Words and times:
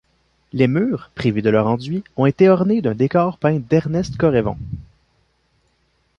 Les 0.51 0.65
murs, 0.67 1.11
privés 1.13 1.43
de 1.43 1.51
leur 1.51 1.67
enduit, 1.67 2.03
ont 2.17 2.25
été 2.25 2.49
ornés 2.49 2.81
d'un 2.81 2.95
décor 2.95 3.37
peint 3.37 3.59
d'Ernest 3.59 4.17
Correvon. 4.17 4.57